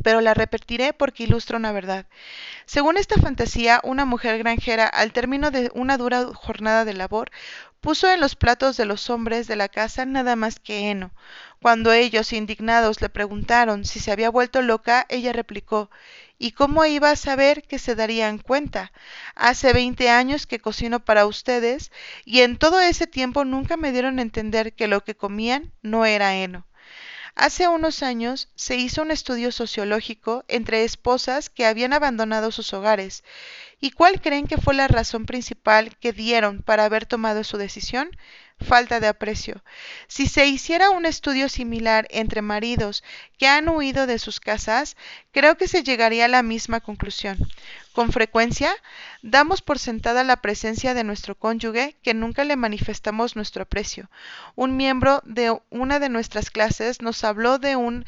[0.03, 2.07] pero la repetiré porque ilustra una verdad.
[2.67, 7.31] Según esta fantasía, una mujer granjera, al término de una dura jornada de labor,
[7.81, 11.13] puso en los platos de los hombres de la casa nada más que heno.
[11.61, 15.91] Cuando ellos, indignados, le preguntaron si se había vuelto loca, ella replicó
[16.39, 18.93] ¿Y cómo iba a saber que se darían cuenta?
[19.35, 21.91] Hace veinte años que cocino para ustedes,
[22.25, 26.07] y en todo ese tiempo nunca me dieron a entender que lo que comían no
[26.07, 26.68] era heno.
[27.39, 33.25] Hace unos años se hizo un estudio sociológico entre esposas que habían abandonado sus hogares.
[33.81, 38.11] ¿Y cuál creen que fue la razón principal que dieron para haber tomado su decisión?
[38.61, 39.63] Falta de aprecio.
[40.07, 43.05] Si se hiciera un estudio similar entre maridos
[43.39, 44.97] que han huido de sus casas,
[45.33, 47.39] creo que se llegaría a la misma conclusión.
[47.93, 48.71] Con frecuencia
[49.23, 54.09] damos por sentada la presencia de nuestro cónyuge que nunca le manifestamos nuestro aprecio.
[54.55, 58.07] Un miembro de una de nuestras clases nos habló de un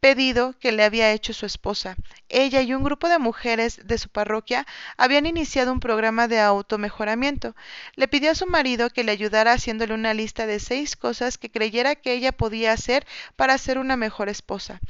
[0.00, 1.96] pedido que le había hecho su esposa.
[2.30, 7.54] Ella y un grupo de mujeres de su parroquia habían iniciado un programa de automejoramiento.
[7.96, 11.50] Le pidió a su marido que le ayudara haciéndole una lista de seis cosas que
[11.50, 14.80] creyera que ella podía hacer para ser una mejor esposa.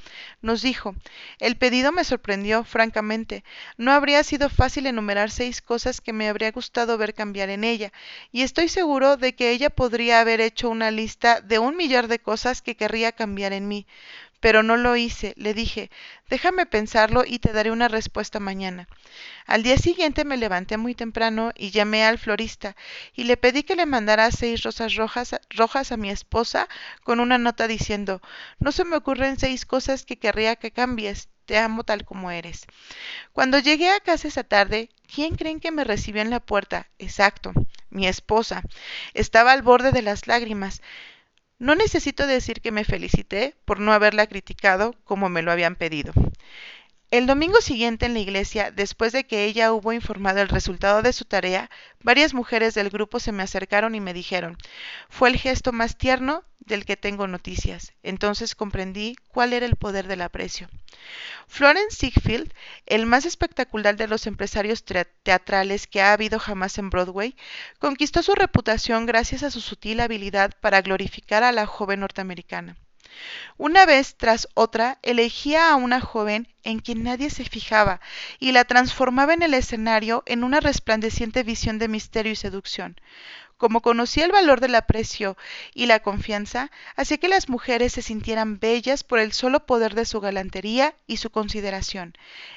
[0.42, 0.94] Nos dijo,
[1.40, 3.42] el pedido me sorprendió, francamente.
[3.76, 7.92] No habría sido fácil enumerar seis cosas que me habría gustado ver cambiar en ella,
[8.30, 12.20] y estoy seguro de que ella podría haber hecho una lista de un millar de
[12.20, 13.86] cosas que querría cambiar en mí
[14.40, 15.34] pero no lo hice.
[15.36, 15.90] Le dije,
[16.28, 18.88] déjame pensarlo y te daré una respuesta mañana.
[19.46, 22.76] Al día siguiente me levanté muy temprano y llamé al florista
[23.14, 26.68] y le pedí que le mandara seis rosas rojas, a mi esposa
[27.04, 28.20] con una nota diciendo,
[28.58, 31.28] no se me ocurren seis cosas que querría que cambies.
[31.46, 32.64] Te amo tal como eres.
[33.32, 36.88] Cuando llegué a casa esa tarde, ¿quién creen que me recibió en la puerta?
[36.98, 37.52] Exacto,
[37.90, 38.62] mi esposa.
[39.14, 40.80] Estaba al borde de las lágrimas.
[41.60, 46.12] No necesito decir que me felicité por no haberla criticado como me lo habían pedido.
[47.10, 51.12] El domingo siguiente en la iglesia, después de que ella hubo informado el resultado de
[51.12, 51.68] su tarea,
[52.04, 54.56] varias mujeres del grupo se me acercaron y me dijeron
[55.08, 57.94] fue el gesto más tierno del que tengo noticias.
[58.04, 60.68] Entonces comprendí cuál era el poder del aprecio.
[61.48, 62.52] Florence Ziegfeld,
[62.86, 67.34] el más espectacular de los empresarios teatrales que ha habido jamás en Broadway,
[67.80, 72.76] conquistó su reputación gracias a su sutil habilidad para glorificar a la joven norteamericana.
[73.56, 78.00] Una vez tras otra elegía a una joven en quien nadie se fijaba
[78.38, 83.00] y la transformaba en el escenario en una resplandeciente visión de misterio y seducción.
[83.60, 85.36] Como conocía el valor del aprecio
[85.74, 90.06] y la confianza, hacía que las mujeres se sintieran bellas por el solo poder de
[90.06, 92.14] su galantería y su consideración.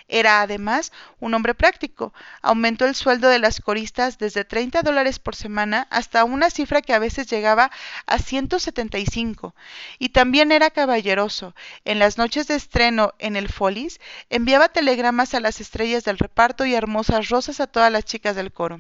[0.08, 2.14] Era además un hombre práctico.
[2.42, 6.94] Aumentó el sueldo de las coristas desde 30 dólares por semana hasta una cifra que
[6.94, 7.70] a veces llegaba
[8.06, 9.56] a 175.
[10.00, 11.54] Y también era caballeroso.
[11.84, 16.66] En las noches de estreno en el Follies enviaba telegramas a las estrellas del reparto
[16.66, 18.80] y hermosas rosas a todas las chicas del coro.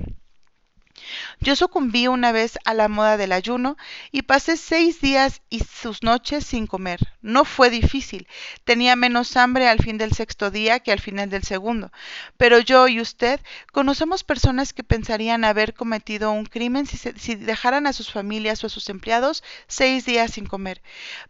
[1.39, 3.77] Yo sucumbí una vez a la moda del ayuno
[4.11, 6.99] y pasé seis días y sus noches sin comer.
[7.21, 8.27] No fue difícil.
[8.63, 11.91] Tenía menos hambre al fin del sexto día que al final del segundo.
[12.37, 13.39] Pero yo y usted
[13.71, 18.67] conocemos personas que pensarían haber cometido un crimen si, si dejaran a sus familias o
[18.67, 20.81] a sus empleados seis días sin comer.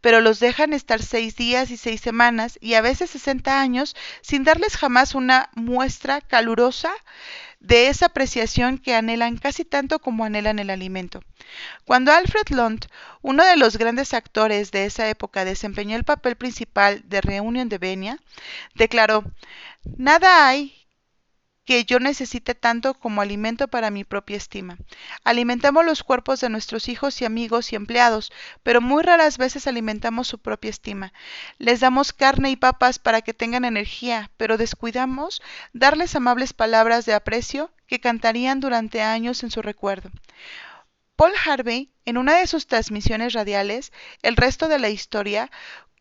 [0.02, 4.44] Pero los dejan estar seis días y seis semanas y a veces sesenta años sin
[4.44, 6.92] darles jamás una muestra calurosa
[7.64, 11.24] de esa apreciación que anhelan casi tanto como anhelan el alimento.
[11.86, 12.86] Cuando Alfred Lund,
[13.22, 17.78] uno de los grandes actores de esa época, desempeñó el papel principal de Reunión de
[17.78, 18.20] Venia,
[18.76, 19.24] declaró
[19.98, 20.83] Nada hay
[21.66, 24.78] que yo necesite tanto como alimento para mi propia estima.
[25.24, 28.32] Alimentamos los cuerpos de nuestros hijos y amigos y empleados,
[28.64, 31.14] pero muy raras veces alimentamos su propia estima.
[31.58, 37.14] Les damos carne y papas para que tengan energía, pero descuidamos darles amables palabras de
[37.14, 40.10] aprecio que cantarían durante años en su recuerdo.
[41.16, 45.52] Paul Harvey, en una de sus transmisiones radiales, El resto de la historia,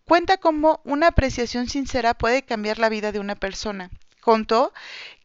[0.05, 3.90] cuenta cómo una apreciación sincera puede cambiar la vida de una persona.
[4.23, 4.73] Contó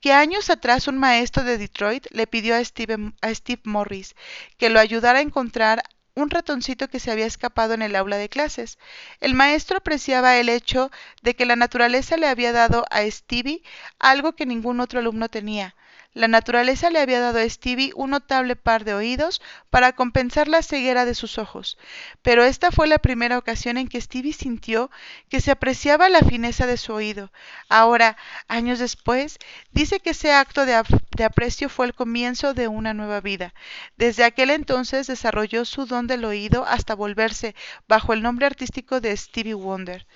[0.02, 4.16] que años atrás un maestro de Detroit le pidió a Steve, a Steve Morris
[4.58, 5.84] que lo ayudara a encontrar
[6.16, 8.80] un ratoncito que se había escapado en el aula de clases.
[9.20, 10.90] El maestro apreciaba el hecho
[11.22, 13.62] de que la naturaleza le había dado a Stevie
[14.00, 15.76] algo que ningún otro alumno tenía,
[16.18, 20.64] la naturaleza le había dado a Stevie un notable par de oídos para compensar la
[20.64, 21.78] ceguera de sus ojos,
[22.24, 24.90] pero esta fue la primera ocasión en que Stevie sintió
[25.30, 27.32] que se apreciaba la fineza de su oído.
[27.70, 29.38] Ahora, años después,
[29.72, 30.82] dice que ese acto de,
[31.16, 33.54] de aprecio fue el comienzo de una nueva vida.
[33.96, 37.54] Desde aquel entonces desarrolló su don del oído hasta volverse,
[37.88, 40.08] bajo el nombre artístico de Stevie Wonder,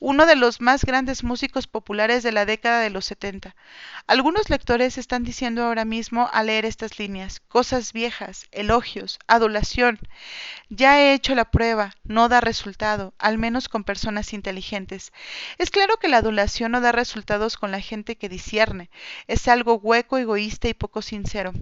[0.00, 3.56] uno de los más grandes músicos populares de la década de los setenta.
[4.06, 7.40] Algunos lectores están diciendo ahora mismo al leer estas líneas.
[7.48, 9.98] Cosas viejas, elogios, adulación.
[10.68, 15.12] Ya he hecho la prueba, no da resultado, al menos con personas inteligentes.
[15.58, 18.90] Es claro que la adulación no da resultados con la gente que discierne.
[19.28, 21.52] Es algo hueco, egoísta y poco sincero.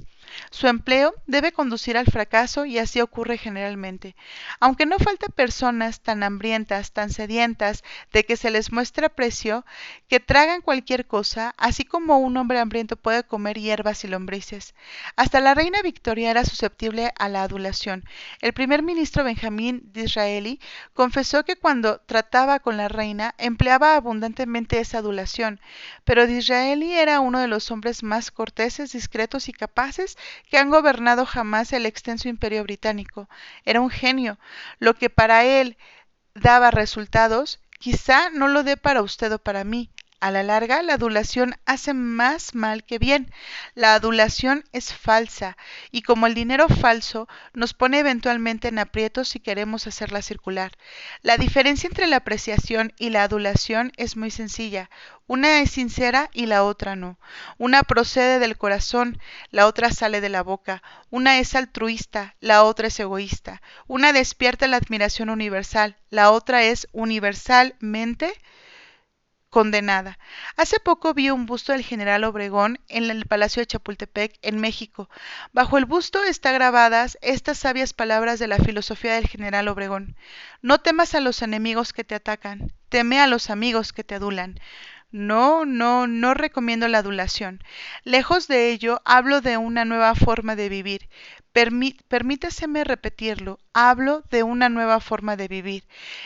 [0.50, 4.14] Su empleo debe conducir al fracaso y así ocurre generalmente.
[4.60, 7.82] Aunque no falta personas tan hambrientas, tan sedientas
[8.12, 9.64] de que se les muestre aprecio,
[10.08, 14.74] que tragan cualquier cosa, así como un hombre hambriento puede comer hierbas y lombrices.
[15.16, 18.04] Hasta la reina Victoria era susceptible a la adulación.
[18.40, 20.60] El primer ministro Benjamín Disraeli
[20.92, 25.60] confesó que cuando trataba con la reina empleaba abundantemente esa adulación,
[26.04, 30.13] pero Disraeli era uno de los hombres más corteses, discretos y capaces
[30.48, 33.28] que han gobernado jamás el extenso imperio británico.
[33.64, 34.38] Era un genio.
[34.78, 35.76] Lo que para él
[36.34, 39.90] daba resultados, quizá no lo dé para usted o para mí.
[40.24, 43.30] A la larga, la adulación hace más mal que bien.
[43.74, 45.58] La adulación es falsa
[45.90, 50.78] y como el dinero falso nos pone eventualmente en aprietos si queremos hacerla circular.
[51.20, 54.88] La diferencia entre la apreciación y la adulación es muy sencilla.
[55.26, 57.18] Una es sincera y la otra no.
[57.58, 60.82] Una procede del corazón, la otra sale de la boca.
[61.10, 63.60] Una es altruista, la otra es egoísta.
[63.86, 68.32] Una despierta la admiración universal, la otra es universalmente
[69.54, 70.18] condenada.
[70.56, 75.08] Hace poco vi un busto del general Obregón en el Palacio de Chapultepec, en México.
[75.52, 80.16] Bajo el busto están grabadas estas sabias palabras de la filosofía del general Obregón.
[80.60, 84.58] No temas a los enemigos que te atacan, teme a los amigos que te adulan.
[85.14, 87.62] No, no, no recomiendo la adulación.
[88.02, 91.08] Lejos de ello, hablo de una nueva forma de vivir.
[91.52, 95.84] Permí permítaseme repetirlo, hablo de una nueva forma de vivir.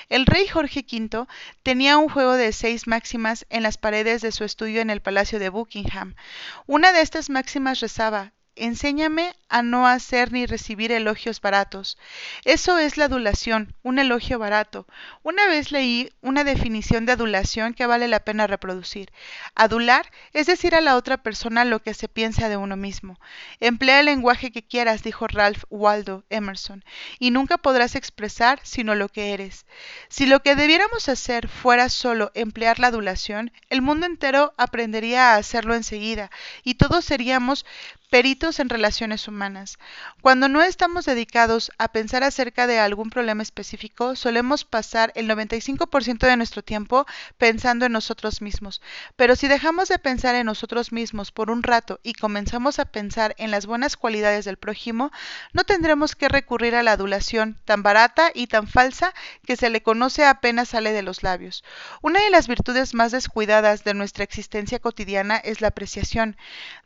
[0.08, 1.26] El rey Jorge V
[1.62, 5.38] tenía un juego de seis máximas en las paredes de su estudio en el Palacio
[5.38, 6.14] de Buckingham.
[6.66, 11.98] Una de estas máximas rezaba enséñame a no hacer ni recibir elogios baratos.
[12.44, 14.86] Eso es la adulación, un elogio barato.
[15.22, 19.10] Una vez leí una definición de adulación que vale la pena reproducir.
[19.54, 23.18] Adular es decir a la otra persona lo que se piensa de uno mismo.
[23.60, 26.84] Emplea el lenguaje que quieras, dijo Ralph Waldo Emerson,
[27.18, 29.66] y nunca podrás expresar sino lo que eres.
[30.08, 35.36] Si lo que debiéramos hacer fuera solo emplear la adulación, el mundo entero aprendería a
[35.36, 36.30] hacerlo enseguida,
[36.64, 37.64] y todos seríamos
[38.10, 39.78] peritos en relaciones humanas.
[40.22, 46.26] Cuando no estamos dedicados a pensar acerca de algún problema específico, solemos pasar el 95%
[46.26, 48.80] de nuestro tiempo pensando en nosotros mismos.
[49.16, 53.34] Pero si dejamos de pensar en nosotros mismos por un rato y comenzamos a pensar
[53.38, 55.12] en las buenas cualidades del prójimo,
[55.52, 59.12] no tendremos que recurrir a la adulación tan barata y tan falsa
[59.44, 61.62] que se le conoce apenas sale de los labios.
[62.00, 66.36] Una de las virtudes más descuidadas de nuestra existencia cotidiana es la apreciación.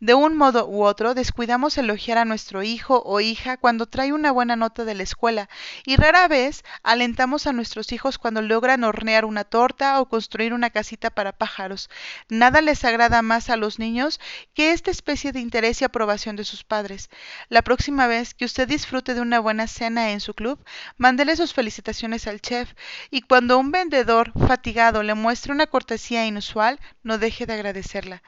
[0.01, 4.33] De un modo u otro, descuidamos elogiar a nuestro hijo o hija cuando trae una
[4.33, 5.49] buena nota de la escuela
[5.85, 10.71] y rara vez alentamos a nuestros hijos cuando logran hornear una torta o construir una
[10.71, 11.91] casita para pájaros.
[12.29, 14.21] Nada les agrada más a los niños
[14.55, 17.11] que esta especie de interés y aprobación de sus padres.
[17.49, 20.59] La próxima vez que usted disfrute de una buena cena en su club,
[20.97, 22.73] mándele sus felicitaciones al chef
[23.11, 28.23] y cuando un vendedor fatigado le muestre una cortesía inusual, no deje de agradecerla.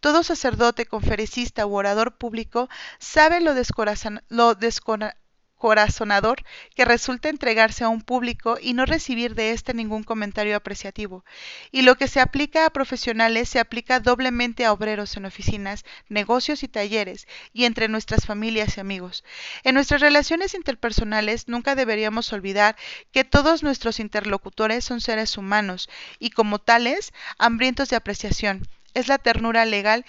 [0.00, 2.29] Todo sacerdote, conferencista u orador público
[2.98, 3.54] sabe lo,
[5.54, 6.42] descorazonador
[6.74, 11.24] que resulta entregarse a un público y no recibir de éste ningún comentario apreciativo.
[11.70, 16.62] Y lo que se aplica a profesionales se aplica doblemente a obreros en oficinas, negocios
[16.62, 19.24] y talleres, y entre nuestras familias y amigos.
[19.64, 22.76] En nuestras relaciones interpersonales nunca deberíamos olvidar
[23.12, 28.66] que todos nuestros interlocutores son seres humanos y como tales hambrientos de apreciación.
[28.92, 30.04] Es la ternura legal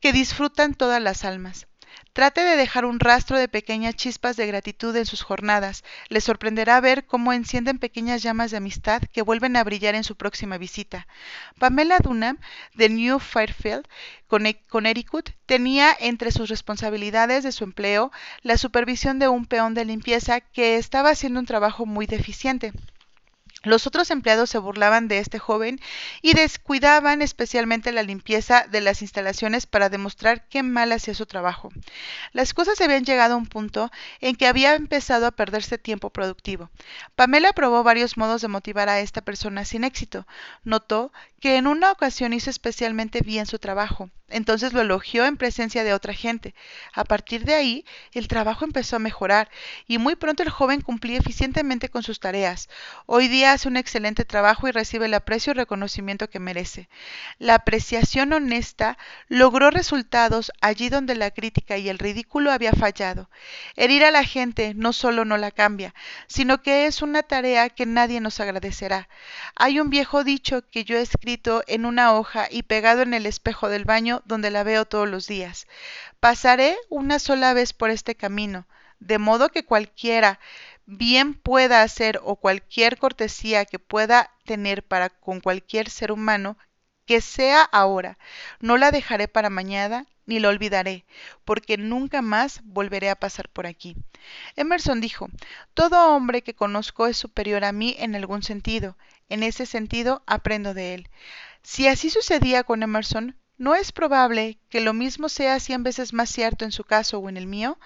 [0.00, 1.66] que disfrutan todas las almas.
[2.12, 5.84] Trate de dejar un rastro de pequeñas chispas de gratitud en sus jornadas.
[6.08, 10.16] Le sorprenderá ver cómo encienden pequeñas llamas de amistad que vuelven a brillar en su
[10.16, 11.06] próxima visita.
[11.58, 12.38] Pamela Dunham,
[12.74, 13.86] de New Fairfield,
[14.68, 20.40] Connecticut, tenía entre sus responsabilidades de su empleo la supervisión de un peón de limpieza
[20.40, 22.72] que estaba haciendo un trabajo muy deficiente.
[23.62, 25.80] Los otros empleados se burlaban de este joven
[26.22, 31.70] y descuidaban especialmente la limpieza de las instalaciones para demostrar qué mal hacía su trabajo.
[32.32, 33.90] Las cosas habían llegado a un punto
[34.20, 36.70] en que había empezado a perderse tiempo productivo.
[37.16, 40.26] Pamela probó varios modos de motivar a esta persona sin éxito.
[40.62, 44.10] Notó que en una ocasión hizo especialmente bien su trabajo.
[44.28, 46.54] Entonces lo elogió en presencia de otra gente.
[46.92, 49.48] A partir de ahí, el trabajo empezó a mejorar
[49.86, 52.68] y muy pronto el joven cumplía eficientemente con sus tareas.
[53.06, 56.88] Hoy día hace un excelente trabajo y recibe el aprecio y reconocimiento que merece.
[57.38, 63.30] La apreciación honesta logró resultados allí donde la crítica y el ridículo había fallado.
[63.76, 65.94] Herir a la gente no solo no la cambia,
[66.26, 69.08] sino que es una tarea que nadie nos agradecerá.
[69.54, 73.26] Hay un viejo dicho que yo he escrito en una hoja y pegado en el
[73.26, 75.66] espejo del baño donde la veo todos los días.
[76.20, 78.66] Pasaré una sola vez por este camino,
[79.00, 80.40] de modo que cualquiera
[80.86, 86.56] bien pueda hacer o cualquier cortesía que pueda tener para con cualquier ser humano,
[87.04, 88.18] que sea ahora.
[88.60, 91.04] No la dejaré para mañana, ni la olvidaré,
[91.44, 93.96] porque nunca más volveré a pasar por aquí.
[94.56, 95.28] Emerson dijo,
[95.74, 98.96] Todo hombre que conozco es superior a mí en algún sentido.
[99.28, 101.10] En ese sentido aprendo de él.
[101.62, 106.28] Si así sucedía con Emerson, ¿No es probable que lo mismo sea cien veces más
[106.28, 107.78] cierto en su caso o en el mío?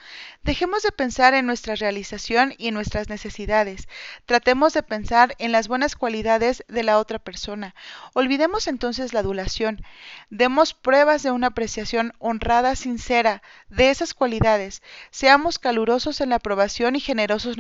[0.43, 3.87] Dejemos de pensar en nuestra realización y en nuestras necesidades.
[4.27, 7.77] Tratemos de pensar en las buenas cualidades de la otra persona.
[8.15, 9.81] Olvidemos entonces la adulación.
[10.29, 14.83] Demos pruebas de una apreciación honrada, sincera, de esas cualidades.
[15.13, 17.57] Seamos calurosos en la aprobación y generosos,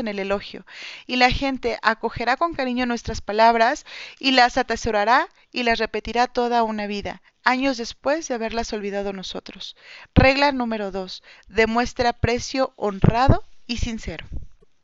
[0.00, 0.66] en el elogio.
[1.06, 3.86] Y la gente acogerá con cariño nuestras palabras
[4.18, 9.74] y las atesorará y las repetirá toda una vida, años después de haberlas olvidado nosotros.
[10.14, 11.22] Regla número 2.
[11.48, 14.26] Demuestra aprecio honrado y sincero.